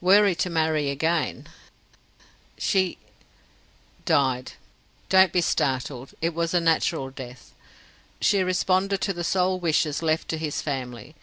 Were 0.00 0.26
he 0.26 0.34
to 0.34 0.50
marry 0.50 0.90
again..." 0.90 1.46
"She..." 2.58 2.98
"Died. 4.04 4.54
Do 5.08 5.18
not 5.18 5.30
be 5.32 5.40
startled; 5.40 6.14
it 6.20 6.34
was 6.34 6.52
a 6.52 6.58
natural 6.60 7.10
death. 7.10 7.52
She 8.20 8.42
responded 8.42 9.00
to 9.02 9.12
the 9.12 9.22
sole 9.22 9.60
wishes 9.60 10.02
left 10.02 10.26
to 10.30 10.36
his 10.36 10.60
family. 10.60 11.14